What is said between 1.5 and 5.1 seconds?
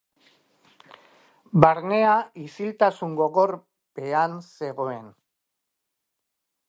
Barnea ixiltasun gogor pean zegoen.